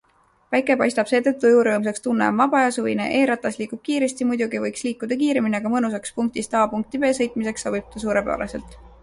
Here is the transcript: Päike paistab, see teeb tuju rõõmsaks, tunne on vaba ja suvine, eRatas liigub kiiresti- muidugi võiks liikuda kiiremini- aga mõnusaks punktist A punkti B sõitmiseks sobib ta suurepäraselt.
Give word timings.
Päike 0.53 0.75
paistab, 0.77 1.09
see 1.09 1.17
teeb 1.25 1.35
tuju 1.43 1.59
rõõmsaks, 1.67 2.01
tunne 2.07 2.29
on 2.33 2.39
vaba 2.43 2.61
ja 2.63 2.71
suvine, 2.77 3.05
eRatas 3.19 3.59
liigub 3.59 3.83
kiiresti- 3.91 4.27
muidugi 4.31 4.63
võiks 4.65 4.87
liikuda 4.89 5.19
kiiremini- 5.21 5.59
aga 5.61 5.73
mõnusaks 5.75 6.17
punktist 6.19 6.59
A 6.63 6.65
punkti 6.75 7.05
B 7.07 7.15
sõitmiseks 7.21 7.69
sobib 7.69 7.93
ta 7.95 8.05
suurepäraselt. 8.07 8.77